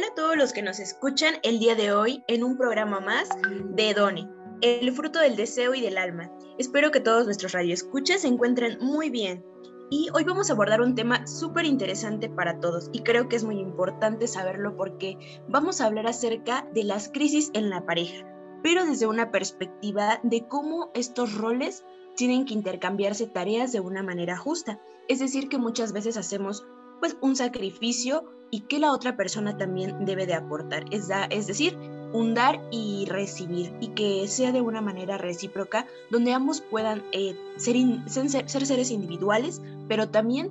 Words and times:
Hola 0.00 0.12
a 0.12 0.14
todos 0.14 0.36
los 0.38 0.54
que 0.54 0.62
nos 0.62 0.80
escuchan 0.80 1.34
el 1.42 1.58
día 1.58 1.74
de 1.74 1.92
hoy 1.92 2.24
en 2.26 2.42
un 2.42 2.56
programa 2.56 3.00
más 3.00 3.28
de 3.74 3.92
Done, 3.92 4.30
el 4.62 4.90
fruto 4.92 5.18
del 5.18 5.36
deseo 5.36 5.74
y 5.74 5.82
del 5.82 5.98
alma. 5.98 6.32
Espero 6.56 6.90
que 6.90 7.00
todos 7.00 7.26
nuestros 7.26 7.52
radioescuchas 7.52 8.22
se 8.22 8.28
encuentren 8.28 8.78
muy 8.80 9.10
bien. 9.10 9.44
Y 9.90 10.08
hoy 10.14 10.24
vamos 10.24 10.48
a 10.48 10.54
abordar 10.54 10.80
un 10.80 10.94
tema 10.94 11.26
súper 11.26 11.66
interesante 11.66 12.30
para 12.30 12.60
todos 12.60 12.88
y 12.94 13.02
creo 13.02 13.28
que 13.28 13.36
es 13.36 13.44
muy 13.44 13.58
importante 13.58 14.26
saberlo 14.26 14.74
porque 14.74 15.18
vamos 15.48 15.82
a 15.82 15.84
hablar 15.84 16.06
acerca 16.06 16.66
de 16.72 16.84
las 16.84 17.10
crisis 17.10 17.50
en 17.52 17.68
la 17.68 17.84
pareja, 17.84 18.24
pero 18.62 18.86
desde 18.86 19.06
una 19.06 19.30
perspectiva 19.30 20.18
de 20.22 20.48
cómo 20.48 20.90
estos 20.94 21.34
roles 21.34 21.84
tienen 22.16 22.46
que 22.46 22.54
intercambiarse 22.54 23.26
tareas 23.26 23.70
de 23.70 23.80
una 23.80 24.02
manera 24.02 24.38
justa. 24.38 24.80
Es 25.08 25.18
decir, 25.18 25.50
que 25.50 25.58
muchas 25.58 25.92
veces 25.92 26.16
hacemos 26.16 26.64
pues 27.00 27.18
un 27.20 27.36
sacrificio 27.36 28.39
y 28.50 28.60
que 28.60 28.78
la 28.78 28.92
otra 28.92 29.16
persona 29.16 29.56
también 29.56 30.04
debe 30.04 30.26
de 30.26 30.34
aportar. 30.34 30.84
Es, 30.90 31.08
es 31.30 31.46
decir, 31.46 31.76
un 32.12 32.34
dar 32.34 32.60
y 32.70 33.06
recibir 33.06 33.72
y 33.80 33.88
que 33.88 34.26
sea 34.28 34.52
de 34.52 34.60
una 34.60 34.80
manera 34.80 35.18
recíproca 35.18 35.86
donde 36.10 36.32
ambos 36.32 36.60
puedan 36.60 37.02
eh, 37.12 37.36
ser, 37.56 37.76
ser, 38.08 38.66
seres 38.66 38.90
individuales, 38.90 39.62
pero 39.88 40.08
también 40.08 40.50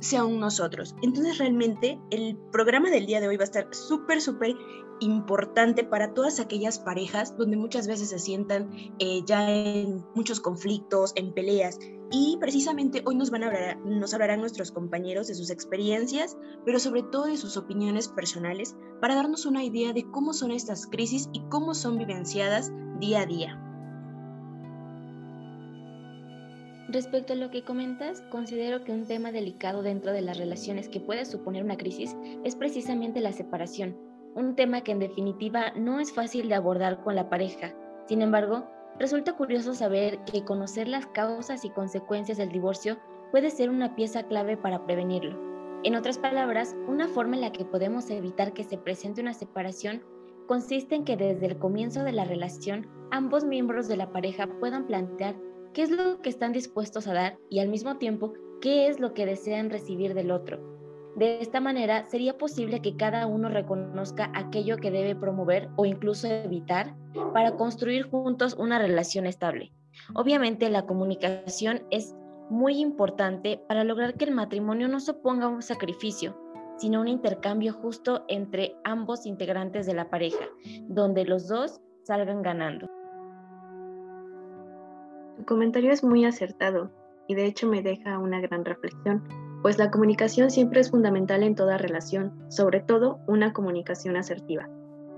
sean 0.00 0.38
nosotros. 0.38 0.94
Entonces 1.02 1.38
realmente 1.38 2.00
el 2.10 2.36
programa 2.52 2.90
del 2.90 3.06
día 3.06 3.20
de 3.20 3.28
hoy 3.28 3.36
va 3.36 3.42
a 3.42 3.44
estar 3.44 3.68
súper, 3.74 4.20
súper 4.20 4.54
importante 5.00 5.84
para 5.84 6.14
todas 6.14 6.40
aquellas 6.40 6.78
parejas 6.78 7.36
donde 7.36 7.56
muchas 7.56 7.86
veces 7.86 8.08
se 8.08 8.18
sientan 8.18 8.70
eh, 8.98 9.22
ya 9.26 9.50
en 9.50 10.04
muchos 10.14 10.40
conflictos, 10.40 11.12
en 11.16 11.32
peleas. 11.32 11.78
Y 12.10 12.36
precisamente 12.38 13.02
hoy 13.04 13.16
nos 13.16 13.30
van 13.30 13.42
a 13.42 13.48
hablar, 13.48 13.78
nos 13.84 14.14
hablarán 14.14 14.40
nuestros 14.40 14.70
compañeros 14.70 15.26
de 15.26 15.34
sus 15.34 15.50
experiencias, 15.50 16.36
pero 16.64 16.78
sobre 16.78 17.02
todo 17.02 17.24
de 17.24 17.36
sus 17.36 17.56
opiniones 17.56 18.08
personales, 18.08 18.76
para 19.00 19.16
darnos 19.16 19.44
una 19.44 19.64
idea 19.64 19.92
de 19.92 20.08
cómo 20.10 20.32
son 20.32 20.52
estas 20.52 20.86
crisis 20.86 21.28
y 21.32 21.40
cómo 21.48 21.74
son 21.74 21.98
vivenciadas 21.98 22.70
día 23.00 23.22
a 23.22 23.26
día. 23.26 23.65
Respecto 26.88 27.32
a 27.32 27.36
lo 27.36 27.50
que 27.50 27.64
comentas, 27.64 28.22
considero 28.30 28.84
que 28.84 28.92
un 28.92 29.06
tema 29.06 29.32
delicado 29.32 29.82
dentro 29.82 30.12
de 30.12 30.22
las 30.22 30.38
relaciones 30.38 30.88
que 30.88 31.00
puede 31.00 31.24
suponer 31.24 31.64
una 31.64 31.76
crisis 31.76 32.16
es 32.44 32.54
precisamente 32.54 33.20
la 33.20 33.32
separación, 33.32 33.96
un 34.36 34.54
tema 34.54 34.82
que 34.82 34.92
en 34.92 35.00
definitiva 35.00 35.72
no 35.74 35.98
es 35.98 36.12
fácil 36.12 36.48
de 36.48 36.54
abordar 36.54 37.02
con 37.02 37.16
la 37.16 37.28
pareja. 37.28 37.74
Sin 38.06 38.22
embargo, 38.22 38.68
resulta 39.00 39.32
curioso 39.32 39.74
saber 39.74 40.20
que 40.30 40.44
conocer 40.44 40.86
las 40.86 41.06
causas 41.06 41.64
y 41.64 41.70
consecuencias 41.70 42.38
del 42.38 42.52
divorcio 42.52 42.98
puede 43.32 43.50
ser 43.50 43.68
una 43.68 43.96
pieza 43.96 44.22
clave 44.22 44.56
para 44.56 44.86
prevenirlo. 44.86 45.80
En 45.82 45.96
otras 45.96 46.18
palabras, 46.18 46.76
una 46.86 47.08
forma 47.08 47.34
en 47.34 47.42
la 47.42 47.52
que 47.52 47.64
podemos 47.64 48.08
evitar 48.10 48.52
que 48.52 48.62
se 48.62 48.78
presente 48.78 49.20
una 49.20 49.34
separación 49.34 50.04
consiste 50.46 50.94
en 50.94 51.04
que 51.04 51.16
desde 51.16 51.46
el 51.46 51.58
comienzo 51.58 52.04
de 52.04 52.12
la 52.12 52.24
relación 52.24 52.86
ambos 53.10 53.44
miembros 53.44 53.88
de 53.88 53.96
la 53.96 54.12
pareja 54.12 54.46
puedan 54.60 54.86
plantear 54.86 55.34
qué 55.76 55.82
es 55.82 55.90
lo 55.90 56.22
que 56.22 56.30
están 56.30 56.52
dispuestos 56.52 57.06
a 57.06 57.12
dar 57.12 57.38
y 57.50 57.60
al 57.60 57.68
mismo 57.68 57.98
tiempo 57.98 58.32
qué 58.60 58.88
es 58.88 58.98
lo 58.98 59.14
que 59.14 59.26
desean 59.26 59.70
recibir 59.70 60.14
del 60.14 60.30
otro 60.30 60.76
de 61.16 61.40
esta 61.40 61.60
manera, 61.60 62.04
sería 62.04 62.36
posible 62.36 62.82
que 62.82 62.94
cada 62.94 63.26
uno 63.26 63.48
reconozca 63.48 64.30
aquello 64.34 64.76
que 64.76 64.90
debe 64.90 65.16
promover 65.16 65.70
o 65.76 65.86
incluso 65.86 66.28
evitar 66.28 66.94
para 67.32 67.56
construir 67.56 68.02
juntos 68.02 68.54
una 68.58 68.78
relación 68.78 69.24
estable. 69.24 69.72
Obviamente, 70.14 70.68
la 70.68 70.84
comunicación 70.84 71.84
es 71.90 72.14
muy 72.50 72.80
importante 72.80 73.58
para 73.66 73.82
lograr 73.82 74.14
que 74.14 74.26
el 74.26 74.32
matrimonio 74.32 74.88
no 74.88 75.00
suponga 75.00 75.48
un 75.48 75.62
sacrificio, 75.62 76.38
sino 76.76 77.00
un 77.00 77.08
intercambio 77.08 77.72
justo 77.72 78.26
entre 78.28 78.76
ambos 78.84 79.24
integrantes 79.24 79.86
de 79.86 79.94
la 79.94 80.10
pareja, 80.10 80.44
donde 80.82 81.24
los 81.24 81.48
dos 81.48 81.80
salgan 82.02 82.42
ganando. 82.42 82.95
Comentario 85.46 85.92
es 85.92 86.04
muy 86.04 86.24
acertado 86.24 86.90
y 87.28 87.34
de 87.34 87.46
hecho 87.46 87.68
me 87.68 87.82
deja 87.82 88.18
una 88.18 88.40
gran 88.40 88.64
reflexión 88.64 89.22
pues 89.62 89.78
la 89.78 89.90
comunicación 89.90 90.50
siempre 90.50 90.80
es 90.80 90.90
fundamental 90.90 91.42
en 91.42 91.56
toda 91.56 91.76
relación, 91.76 92.32
sobre 92.48 92.80
todo 92.80 93.18
una 93.26 93.52
comunicación 93.52 94.16
asertiva, 94.16 94.68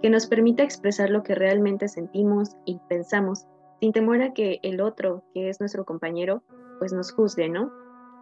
que 0.00 0.08
nos 0.08 0.26
permita 0.26 0.62
expresar 0.62 1.10
lo 1.10 1.22
que 1.22 1.34
realmente 1.34 1.86
sentimos 1.86 2.56
y 2.64 2.80
pensamos, 2.88 3.46
sin 3.80 3.92
temor 3.92 4.22
a 4.22 4.32
que 4.32 4.58
el 4.62 4.80
otro, 4.80 5.22
que 5.34 5.50
es 5.50 5.60
nuestro 5.60 5.84
compañero, 5.84 6.42
pues 6.78 6.94
nos 6.94 7.12
juzgue, 7.12 7.50
¿no? 7.50 7.70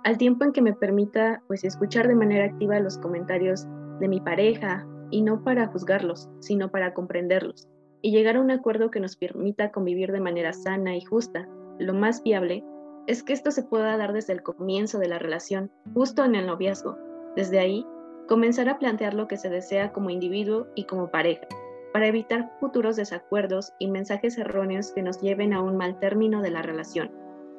Al 0.02 0.18
tiempo 0.18 0.44
en 0.44 0.52
que 0.52 0.62
me 0.62 0.72
permita 0.72 1.42
pues 1.46 1.62
escuchar 1.62 2.08
de 2.08 2.16
manera 2.16 2.46
activa 2.46 2.80
los 2.80 2.98
comentarios 2.98 3.66
de 4.00 4.08
mi 4.08 4.20
pareja 4.20 4.84
y 5.10 5.22
no 5.22 5.44
para 5.44 5.68
juzgarlos, 5.68 6.28
sino 6.40 6.70
para 6.70 6.92
comprenderlos 6.92 7.68
y 8.02 8.10
llegar 8.10 8.36
a 8.36 8.40
un 8.40 8.50
acuerdo 8.50 8.90
que 8.90 9.00
nos 9.00 9.16
permita 9.16 9.72
convivir 9.72 10.12
de 10.12 10.20
manera 10.20 10.52
sana 10.52 10.96
y 10.96 11.04
justa, 11.04 11.48
lo 11.78 11.94
más 11.94 12.22
viable 12.22 12.64
es 13.06 13.22
que 13.22 13.32
esto 13.32 13.50
se 13.50 13.62
pueda 13.62 13.96
dar 13.96 14.12
desde 14.12 14.32
el 14.32 14.42
comienzo 14.42 14.98
de 14.98 15.08
la 15.08 15.18
relación, 15.18 15.70
justo 15.94 16.24
en 16.24 16.34
el 16.34 16.46
noviazgo. 16.46 16.98
Desde 17.36 17.58
ahí, 17.58 17.86
comenzar 18.26 18.68
a 18.68 18.78
plantear 18.78 19.14
lo 19.14 19.28
que 19.28 19.36
se 19.36 19.48
desea 19.48 19.92
como 19.92 20.10
individuo 20.10 20.66
y 20.74 20.84
como 20.84 21.10
pareja, 21.10 21.46
para 21.92 22.08
evitar 22.08 22.52
futuros 22.58 22.96
desacuerdos 22.96 23.72
y 23.78 23.88
mensajes 23.88 24.38
erróneos 24.38 24.92
que 24.92 25.02
nos 25.02 25.20
lleven 25.20 25.52
a 25.52 25.62
un 25.62 25.76
mal 25.76 25.98
término 26.00 26.42
de 26.42 26.50
la 26.50 26.62
relación. 26.62 27.12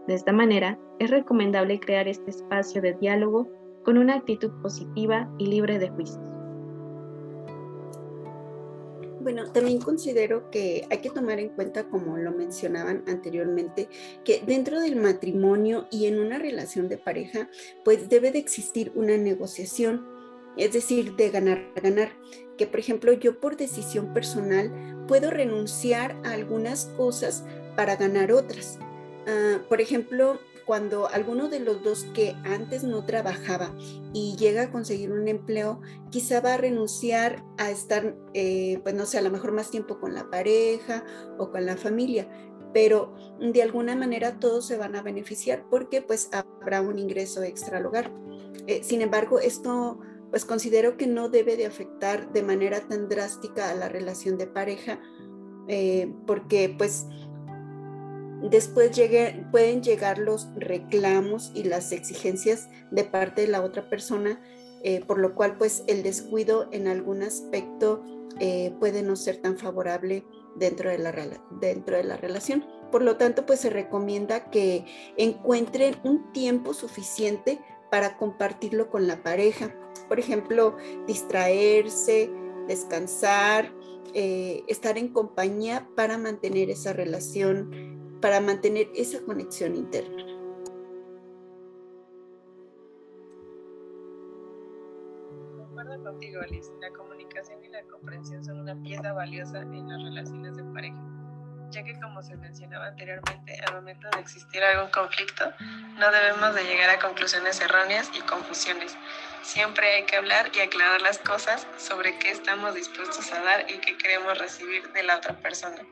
De 0.07 0.13
esta 0.13 0.34
manera, 0.34 0.78
es 0.99 1.09
recomendable 1.09 1.79
crear 1.79 2.07
este 2.07 2.31
espacio 2.31 2.81
de 2.81 2.94
diálogo 2.94 3.47
con 3.84 3.97
una 3.97 4.16
actitud 4.16 4.51
positiva 4.61 5.29
y 5.38 5.47
libre 5.47 5.79
de 5.79 5.89
juicios. 5.89 6.36
Bueno, 9.27 9.51
también 9.51 9.81
considero 9.81 10.49
que 10.51 10.88
hay 10.89 10.99
que 10.99 11.09
tomar 11.09 11.38
en 11.41 11.49
cuenta, 11.49 11.89
como 11.89 12.15
lo 12.15 12.31
mencionaban 12.31 13.03
anteriormente, 13.07 13.89
que 14.23 14.41
dentro 14.47 14.79
del 14.79 14.95
matrimonio 14.95 15.85
y 15.91 16.05
en 16.05 16.17
una 16.17 16.39
relación 16.39 16.88
de 16.88 16.97
pareja, 16.97 17.49
pues 17.83 18.07
debe 18.07 18.31
de 18.31 18.39
existir 18.39 18.89
una 18.95 19.17
negociación, 19.17 20.07
es 20.55 20.71
decir, 20.71 21.17
de 21.17 21.29
ganar, 21.29 21.73
ganar. 21.75 22.13
Que 22.57 22.67
por 22.67 22.79
ejemplo 22.79 23.11
yo 23.11 23.41
por 23.41 23.57
decisión 23.57 24.13
personal 24.13 25.03
puedo 25.09 25.29
renunciar 25.29 26.16
a 26.23 26.31
algunas 26.31 26.85
cosas 26.95 27.43
para 27.75 27.97
ganar 27.97 28.31
otras. 28.31 28.79
Ah, 29.27 29.59
por 29.67 29.81
ejemplo, 29.81 30.39
cuando 30.67 31.07
alguno 31.07 31.47
de 31.47 31.61
los 31.61 31.81
dos 31.81 32.05
que 32.13 32.35
antes 32.44 32.83
no 32.83 33.05
trabajaba 33.05 33.73
y 34.13 34.35
llega 34.35 34.63
a 34.63 34.72
conseguir 34.72 35.13
un 35.13 35.29
empleo, 35.29 35.79
quizá 36.11 36.41
va 36.41 36.55
a 36.55 36.57
renunciar 36.57 37.41
a 37.57 37.72
estar, 37.72 38.17
eh, 38.33 38.81
pues 38.83 38.94
no 38.94 39.05
sé, 39.05 39.17
a 39.17 39.22
lo 39.22 39.31
mejor 39.31 39.53
más 39.53 39.72
tiempo 39.72 39.97
con 39.97 40.13
la 40.13 40.29
pareja 40.29 41.05
o 41.38 41.51
con 41.51 41.66
la 41.66 41.78
familia, 41.78 42.29
pero 42.73 43.16
de 43.39 43.63
alguna 43.63 43.95
manera 43.95 44.39
todos 44.39 44.67
se 44.67 44.78
van 44.78 44.97
a 44.97 45.01
beneficiar 45.01 45.63
porque 45.69 46.01
pues 46.01 46.29
habrá 46.33 46.81
un 46.81 46.99
ingreso 46.99 47.44
extra 47.44 47.78
al 47.78 47.85
hogar. 47.85 48.11
Eh, 48.67 48.81
sin 48.84 49.01
embargo, 49.01 49.39
esto 49.39 49.99
pues 50.29 50.44
considero 50.44 50.97
que 50.97 51.07
no 51.07 51.29
debe 51.29 51.55
de 51.55 51.66
afectar 51.66 52.34
de 52.34 52.44
manera 52.44 52.81
tan 52.81 53.07
drástica 53.07 53.69
a 53.69 53.73
la 53.73 53.88
relación 53.88 54.38
de 54.38 54.47
pareja, 54.47 54.99
eh, 55.69 56.13
porque 56.25 56.75
pues 56.78 57.05
Después 58.50 58.91
pueden 59.52 59.84
llegar 59.84 60.19
los 60.19 60.47
reclamos 60.56 61.52
y 61.53 61.63
las 61.63 61.91
exigencias 61.91 62.69
de 62.91 63.03
parte 63.03 63.41
de 63.41 63.47
la 63.47 63.62
otra 63.62 63.90
persona, 63.90 64.40
eh, 64.84 65.03
por 65.06 65.19
lo 65.19 65.35
cual 65.35 65.58
pues 65.58 65.84
el 65.88 66.02
descuido 66.02 66.69
en 66.72 66.88
algún 66.88 67.24
aspecto 67.24 68.03
eh, 68.40 68.74
puede 68.80 69.02
no 69.02 69.16
ser 69.16 69.38
tan 69.38 69.58
favorable 69.58 70.24
dentro 70.56 70.90
de, 70.90 70.97
la, 70.97 71.12
relación. 71.12 72.66
Por 72.91 73.02
lo 73.02 73.17
tanto, 73.17 73.46
pues 73.46 73.59
se 73.59 73.70
recomienda 73.70 74.50
que 74.50 74.85
encuentren 75.17 75.96
un 76.03 76.32
tiempo 76.32 76.73
suficiente 76.73 77.59
para 77.91 78.17
compartirlo 78.17 78.90
con 78.90 79.08
la 79.08 79.23
pareja. 79.23 79.76
Por 80.08 80.20
ejemplo, 80.20 80.78
distraerse, 81.05 82.29
descansar, 82.67 83.73
eh, 84.14 84.64
estar 84.67 84.97
en 84.97 85.09
compañía 85.09 85.90
para 85.96 86.17
mantener 86.17 86.70
esa 86.70 86.93
relación 86.93 88.06
para 88.22 88.40
mantener 88.40 88.90
esa 88.96 89.22
conexión 89.23 89.75
interna. 89.75 90.23
Concuerdo 95.58 96.03
contigo, 96.03 96.41
Alice. 96.41 96.72
La 96.81 96.90
comunicación 96.91 97.64
y 97.64 97.69
la 97.69 97.84
comprensión 97.84 98.43
son 98.43 98.59
una 98.61 98.75
pieza 98.81 99.14
valiosa 99.14 99.61
en 99.61 99.87
las 99.87 100.02
relaciones 100.02 100.55
de 100.55 100.64
pareja, 100.73 100.97
ya 101.69 101.84
que 101.84 101.99
como 101.99 102.23
se 102.23 102.35
mencionaba 102.37 102.87
anteriormente, 102.87 103.59
al 103.67 103.75
momento 103.75 104.08
de 104.14 104.19
existir 104.22 104.64
algún 104.64 104.90
conflicto, 104.91 105.46
no 105.99 106.11
debemos 106.11 106.55
de 106.55 106.64
llegar 106.64 106.90
a 106.90 106.99
conclusiones 106.99 107.61
erróneas 107.61 108.09
y 108.17 108.22
confusiones. 108.22 108.96
Siempre 109.43 109.93
hay 109.93 110.03
que 110.05 110.16
hablar 110.16 110.52
y 110.53 110.59
aclarar 110.59 111.02
las 111.02 111.19
cosas 111.19 111.67
sobre 111.78 112.17
qué 112.19 112.31
estamos 112.31 112.73
dispuestos 112.73 113.31
a 113.31 113.41
dar 113.41 113.69
y 113.69 113.79
qué 113.79 113.97
queremos 113.97 114.37
recibir 114.37 114.91
de 114.93 115.03
la 115.03 115.17
otra 115.17 115.40
persona. 115.40 115.84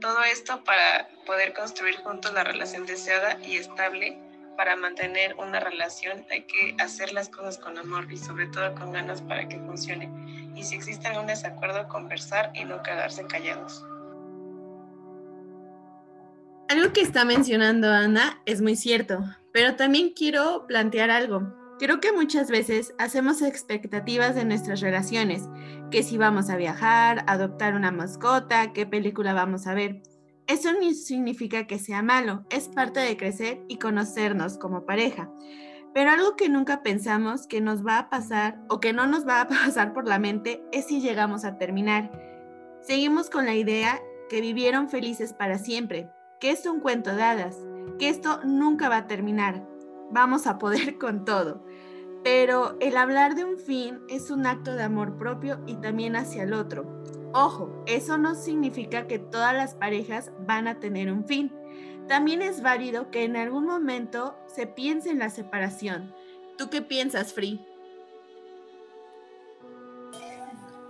Todo 0.00 0.22
esto 0.22 0.62
para 0.64 1.08
poder 1.26 1.54
construir 1.54 1.96
juntos 1.96 2.32
la 2.32 2.44
relación 2.44 2.86
deseada 2.86 3.38
y 3.44 3.56
estable. 3.56 4.18
Para 4.56 4.76
mantener 4.76 5.34
una 5.36 5.60
relación 5.60 6.24
hay 6.30 6.42
que 6.42 6.76
hacer 6.80 7.12
las 7.12 7.28
cosas 7.28 7.58
con 7.58 7.78
amor 7.78 8.10
y 8.10 8.16
sobre 8.16 8.46
todo 8.46 8.74
con 8.74 8.92
ganas 8.92 9.22
para 9.22 9.48
que 9.48 9.58
funcione. 9.58 10.10
y 10.54 10.64
si 10.64 10.74
existe 10.74 11.06
algún 11.06 11.28
desacuerdo, 11.28 11.86
conversar 11.86 12.50
y 12.54 12.64
no 12.64 12.82
quedarse 12.82 13.24
callados. 13.26 13.84
Algo 16.68 16.92
que 16.92 17.00
está 17.00 17.24
mencionando 17.24 17.88
Ana 17.88 18.42
es 18.44 18.60
muy 18.60 18.74
cierto, 18.74 19.20
pero 19.52 19.76
también 19.76 20.10
quiero 20.10 20.66
plantear 20.66 21.10
algo. 21.10 21.67
Creo 21.78 22.00
que 22.00 22.12
muchas 22.12 22.50
veces 22.50 22.92
hacemos 22.98 23.40
expectativas 23.40 24.34
de 24.34 24.44
nuestras 24.44 24.80
relaciones, 24.80 25.48
que 25.92 26.02
si 26.02 26.18
vamos 26.18 26.50
a 26.50 26.56
viajar, 26.56 27.24
adoptar 27.28 27.74
una 27.74 27.92
mascota, 27.92 28.72
qué 28.72 28.84
película 28.84 29.32
vamos 29.32 29.66
a 29.68 29.74
ver. 29.74 30.02
Eso 30.48 30.72
no 30.72 30.92
significa 30.92 31.66
que 31.66 31.78
sea 31.78 32.02
malo, 32.02 32.44
es 32.50 32.68
parte 32.68 33.00
de 33.00 33.16
crecer 33.16 33.62
y 33.68 33.78
conocernos 33.78 34.58
como 34.58 34.86
pareja. 34.86 35.30
Pero 35.94 36.10
algo 36.10 36.36
que 36.36 36.48
nunca 36.48 36.82
pensamos 36.82 37.46
que 37.46 37.60
nos 37.60 37.86
va 37.86 37.98
a 37.98 38.10
pasar 38.10 38.60
o 38.68 38.80
que 38.80 38.92
no 38.92 39.06
nos 39.06 39.26
va 39.26 39.40
a 39.40 39.48
pasar 39.48 39.92
por 39.92 40.08
la 40.08 40.18
mente 40.18 40.62
es 40.72 40.86
si 40.86 41.00
llegamos 41.00 41.44
a 41.44 41.58
terminar. 41.58 42.10
Seguimos 42.80 43.30
con 43.30 43.46
la 43.46 43.54
idea 43.54 44.00
que 44.28 44.40
vivieron 44.40 44.88
felices 44.88 45.32
para 45.32 45.58
siempre, 45.58 46.10
que 46.40 46.50
es 46.50 46.66
un 46.66 46.80
cuento 46.80 47.14
de 47.14 47.22
hadas, 47.22 47.56
que 47.98 48.08
esto 48.08 48.40
nunca 48.44 48.88
va 48.88 48.98
a 48.98 49.06
terminar. 49.06 49.66
Vamos 50.10 50.46
a 50.46 50.58
poder 50.58 50.98
con 50.98 51.24
todo. 51.24 51.64
Pero 52.30 52.76
el 52.78 52.98
hablar 52.98 53.36
de 53.36 53.46
un 53.46 53.56
fin 53.56 54.00
es 54.06 54.30
un 54.30 54.44
acto 54.44 54.74
de 54.74 54.82
amor 54.82 55.16
propio 55.16 55.60
y 55.66 55.76
también 55.76 56.14
hacia 56.14 56.42
el 56.42 56.52
otro. 56.52 57.02
Ojo, 57.32 57.82
eso 57.86 58.18
no 58.18 58.34
significa 58.34 59.06
que 59.06 59.18
todas 59.18 59.54
las 59.54 59.72
parejas 59.72 60.30
van 60.46 60.68
a 60.68 60.78
tener 60.78 61.10
un 61.10 61.24
fin. 61.24 61.50
También 62.06 62.42
es 62.42 62.60
válido 62.60 63.10
que 63.10 63.24
en 63.24 63.34
algún 63.36 63.64
momento 63.64 64.36
se 64.54 64.66
piense 64.66 65.08
en 65.08 65.20
la 65.20 65.30
separación. 65.30 66.14
¿Tú 66.58 66.68
qué 66.68 66.82
piensas, 66.82 67.32
Free? 67.32 67.64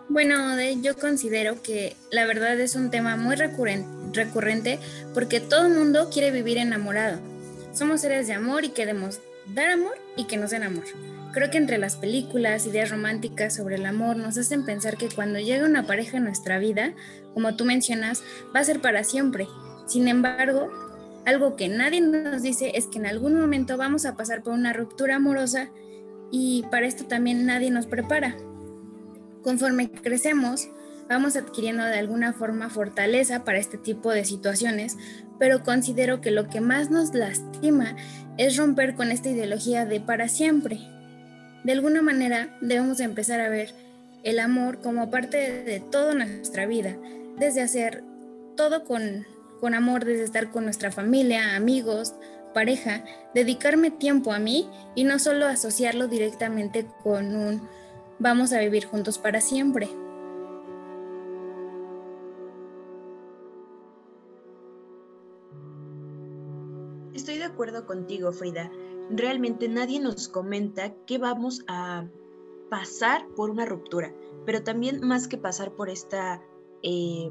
Bueno, 0.09 0.61
yo 0.83 0.97
considero 0.97 1.63
que 1.63 1.95
la 2.11 2.27
verdad 2.27 2.59
es 2.59 2.75
un 2.75 2.91
tema 2.91 3.15
muy 3.15 3.37
recurrente 3.37 4.81
porque 5.15 5.39
todo 5.39 5.67
el 5.67 5.75
mundo 5.75 6.11
quiere 6.13 6.33
vivir 6.33 6.59
enamorado. 6.59 7.21
Somos 7.73 8.01
seres 8.01 8.27
de 8.27 8.33
amor 8.33 8.65
y 8.65 8.71
queremos 8.71 9.21
dar 9.55 9.71
amor 9.71 9.97
y 10.17 10.25
que 10.25 10.37
nos 10.37 10.51
den 10.51 10.65
amor. 10.65 10.83
Creo 11.33 11.51
que 11.51 11.59
entre 11.59 11.79
las 11.79 11.97
películas, 11.97 12.67
ideas 12.67 12.91
románticas 12.91 13.55
sobre 13.55 13.77
el 13.77 13.85
amor 13.85 14.17
nos 14.17 14.39
hacen 14.39 14.65
pensar 14.65 14.97
que 14.97 15.09
cuando 15.09 15.39
llega 15.39 15.67
una 15.67 15.87
pareja 15.87 16.17
en 16.17 16.25
nuestra 16.25 16.59
vida, 16.59 16.95
como 17.35 17.55
tú 17.55 17.65
mencionas, 17.65 18.23
va 18.55 18.61
a 18.61 18.65
ser 18.65 18.81
para 18.81 19.05
siempre. 19.05 19.47
Sin 19.87 20.09
embargo, 20.09 20.71
algo 21.27 21.57
que 21.57 21.69
nadie 21.69 22.01
nos 22.01 22.43
dice 22.43 22.73
es 22.75 22.87
que 22.87 22.99
en 22.99 23.07
algún 23.07 23.39
momento 23.39 23.77
vamos 23.77 24.07
a 24.07 24.17
pasar 24.17 24.43
por 24.43 24.55
una 24.55 24.73
ruptura 24.73 25.17
amorosa 25.17 25.71
y 26.31 26.65
para 26.71 26.87
esto 26.87 27.05
también 27.05 27.45
nadie 27.45 27.71
nos 27.71 27.87
prepara. 27.87 28.35
Conforme 29.43 29.91
crecemos, 29.91 30.69
vamos 31.09 31.37
adquiriendo 31.37 31.85
de 31.85 31.99
alguna 31.99 32.33
forma 32.33 32.71
fortaleza 32.71 33.45
para 33.45 33.59
este 33.59 33.77
tipo 33.77 34.13
de 34.13 34.25
situaciones, 34.25 34.97
pero 35.39 35.63
considero 35.63 36.23
que 36.23 36.31
lo 36.31 36.49
que 36.49 36.63
más 36.63 36.91
nos 36.91 37.13
lastima 37.15 37.97
es 38.39 38.57
romper 38.57 38.95
con 38.95 39.11
esta 39.11 39.29
ideología 39.29 39.85
de 39.85 40.01
para 40.01 40.29
siempre. 40.29 40.81
De 41.65 41.73
alguna 41.73 42.03
manera 42.03 42.57
debemos 42.61 43.01
empezar 43.01 43.41
a 43.41 43.49
ver 43.49 43.75
el 44.23 44.39
amor 44.41 44.81
como 44.81 45.11
parte 45.11 45.63
de 45.63 45.81
toda 45.81 46.15
nuestra 46.15 46.67
vida, 46.67 46.97
desde 47.39 47.63
hacer 47.63 48.05
todo 48.57 48.85
con, 48.85 49.27
con 49.61 49.75
amor, 49.75 50.05
desde 50.05 50.25
estar 50.25 50.51
con 50.51 50.65
nuestra 50.65 50.91
familia, 50.91 51.57
amigos, 51.57 52.15
pareja, 52.55 53.05
dedicarme 53.35 53.91
tiempo 53.91 54.33
a 54.33 54.39
mí 54.39 54.69
y 54.95 55.05
no 55.05 55.19
solo 55.19 55.47
asociarlo 55.47 56.09
directamente 56.09 56.87
con 57.03 57.37
un 57.37 57.69
vamos 58.19 58.53
a 58.53 58.61
vivir 58.61 58.85
juntos 58.85 59.19
para 59.19 59.41
siempre. 59.41 59.89
Estoy 67.15 67.39
de 67.39 67.45
acuerdo 67.45 67.87
contigo, 67.87 68.33
Frida. 68.33 68.71
Realmente 69.11 69.69
nadie 69.69 70.01
nos 70.01 70.29
comenta 70.29 70.95
que 71.07 71.19
vamos 71.19 71.65
a 71.67 72.07
pasar 72.71 73.27
por 73.35 73.51
una 73.51 73.65
ruptura, 73.65 74.13
pero 74.45 74.63
también 74.63 75.01
más 75.07 75.29
que 75.29 75.39
pasar 75.39 75.73
por 75.73 75.89
esta 75.89 76.43
eh, 76.83 77.31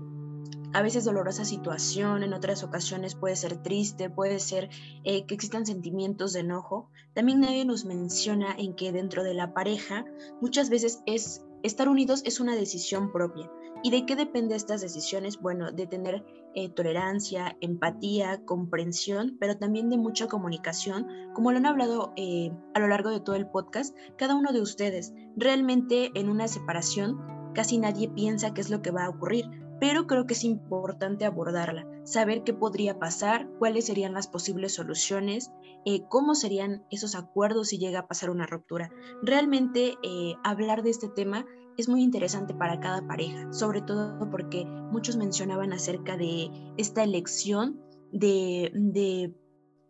a 0.74 0.82
veces 0.82 1.06
dolorosa 1.06 1.46
situación, 1.46 2.24
en 2.24 2.34
otras 2.34 2.64
ocasiones 2.64 3.16
puede 3.16 3.36
ser 3.36 3.62
triste, 3.64 4.10
puede 4.10 4.40
ser 4.40 4.70
eh, 5.04 5.26
que 5.26 5.34
existan 5.34 5.66
sentimientos 5.66 6.34
de 6.34 6.42
enojo. 6.42 6.90
También 7.14 7.40
nadie 7.40 7.66
nos 7.66 7.86
menciona 7.86 8.54
en 8.58 8.76
que 8.76 8.92
dentro 8.92 9.24
de 9.24 9.34
la 9.34 9.54
pareja 9.54 10.06
muchas 10.42 10.70
veces 10.70 11.02
es 11.06 11.44
estar 11.64 11.90
unidos 11.90 12.22
es 12.26 12.40
una 12.40 12.56
decisión 12.56 13.12
propia. 13.12 13.50
¿Y 13.84 13.92
de 13.92 14.06
qué 14.06 14.16
depende 14.16 14.56
estas 14.56 14.82
decisiones? 14.82 15.40
Bueno, 15.40 15.72
de 15.72 15.86
tener 15.86 16.26
eh, 16.56 16.70
tolerancia, 16.70 17.56
empatía, 17.62 18.44
comprensión, 18.46 19.38
pero 19.40 19.58
también 19.58 19.90
de 19.90 19.98
mucha 19.98 20.28
comunicación, 20.28 21.08
como 21.34 21.52
lo 21.52 21.58
han 21.58 21.68
hablado 21.68 22.14
eh, 22.16 22.52
a 22.74 22.80
lo 22.80 22.88
largo 22.88 23.12
de 23.12 23.20
todo 23.20 23.36
el 23.36 23.48
podcast, 23.48 23.96
cada 24.18 24.36
uno 24.36 24.52
de 24.52 24.62
ustedes. 24.62 25.14
Realmente 25.36 26.12
en 26.16 26.30
una 26.30 26.48
separación 26.48 27.20
casi 27.54 27.78
nadie 27.78 28.10
piensa 28.10 28.54
qué 28.54 28.62
es 28.62 28.70
lo 28.70 28.82
que 28.82 28.92
va 28.92 29.06
a 29.06 29.10
ocurrir, 29.10 29.46
pero 29.80 30.08
creo 30.08 30.26
que 30.26 30.34
es 30.34 30.44
importante 30.44 31.26
abordarla, 31.26 31.88
saber 32.04 32.44
qué 32.44 32.54
podría 32.54 33.00
pasar, 33.00 33.50
cuáles 33.60 33.86
serían 33.86 34.14
las 34.14 34.28
posibles 34.28 34.74
soluciones, 34.76 35.52
eh, 35.86 36.04
cómo 36.10 36.36
serían 36.36 36.86
esos 36.90 37.16
acuerdos 37.16 37.70
si 37.70 37.78
llega 37.78 38.00
a 38.00 38.08
pasar 38.08 38.30
una 38.30 38.46
ruptura. 38.46 38.90
Realmente 39.22 39.96
eh, 40.04 40.36
hablar 40.44 40.84
de 40.84 40.90
este 40.90 41.10
tema 41.10 41.46
es 41.78 41.88
muy 41.88 42.02
interesante 42.02 42.54
para 42.54 42.80
cada 42.80 43.08
pareja, 43.08 43.52
sobre 43.54 43.82
todo 43.82 44.30
porque 44.32 44.66
muchos 44.66 45.16
mencionaban 45.16 45.74
acerca 45.74 46.18
de 46.18 46.50
esta 46.78 47.04
elección 47.04 47.80
de, 48.12 48.72
de 48.74 49.36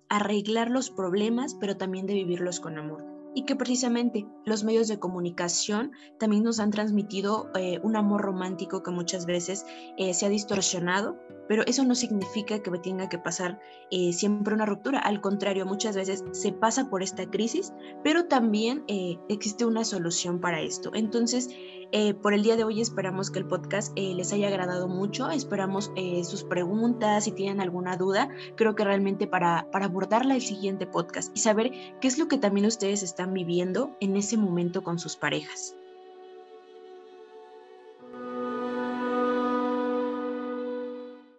arreglar 0.10 0.70
los 0.70 0.90
problemas, 0.90 1.56
pero 1.56 1.78
también 1.78 2.06
de 2.08 2.14
vivirlos 2.14 2.60
con 2.60 2.78
amor 2.78 3.17
y 3.38 3.44
que 3.44 3.56
precisamente 3.56 4.26
los 4.46 4.64
medios 4.64 4.88
de 4.88 4.98
comunicación 4.98 5.92
también 6.18 6.42
nos 6.42 6.60
han 6.60 6.72
transmitido 6.72 7.52
eh, 7.54 7.80
un 7.84 7.96
amor 7.96 8.22
romántico 8.22 8.82
que 8.82 8.90
muchas 8.90 9.28
veces 9.28 9.64
eh, 9.96 10.16
se 10.16 10.26
ha 10.26 10.30
distorsionado, 10.30 11.20
pero 11.48 11.62
eso 11.68 11.84
no 11.84 11.94
significa 11.94 12.64
que 12.64 12.72
tenga 12.80 13.10
que 13.10 13.20
pasar 13.20 13.60
eh, 13.92 14.12
siempre 14.12 14.56
una 14.56 14.66
ruptura, 14.66 14.98
al 14.98 15.22
contrario, 15.22 15.68
muchas 15.68 15.96
veces 15.96 16.24
se 16.32 16.52
pasa 16.52 16.90
por 16.90 17.04
esta 17.04 17.30
crisis, 17.30 17.74
pero 18.04 18.26
también 18.26 18.84
existe 19.30 19.66
una 19.66 19.84
solución 19.84 20.42
para 20.42 20.60
esto. 20.62 20.90
Entonces, 20.96 21.48
eh, 21.92 22.14
por 22.14 22.34
el 22.34 22.44
día 22.44 22.56
de 22.58 22.64
hoy 22.64 22.82
esperamos 22.82 23.32
que 23.32 23.40
el 23.40 23.48
podcast 23.48 23.94
eh, 23.96 24.14
les 24.14 24.34
haya 24.34 24.48
agradado 24.48 24.88
mucho, 24.88 25.30
esperamos 25.30 25.92
eh, 25.96 26.24
sus 26.24 26.44
preguntas, 26.44 27.24
si 27.24 27.32
tienen 27.32 27.62
alguna 27.62 27.98
duda, 27.98 28.30
creo 28.56 28.76
que 28.76 28.84
realmente 28.84 29.28
para, 29.28 29.70
para 29.72 29.86
abordarla 29.86 30.36
el 30.36 30.42
siguiente 30.42 30.86
podcast 30.86 31.36
y 31.36 31.40
saber 31.40 31.72
qué 32.02 32.08
es 32.08 32.18
lo 32.18 32.28
que 32.28 32.38
también 32.38 32.66
ustedes 32.66 33.04
están 33.04 33.34
viviendo 33.34 33.96
en 34.00 34.18
ese 34.18 34.38
momento 34.38 34.84
con 34.84 35.00
sus 35.00 35.16
parejas. 35.16 35.76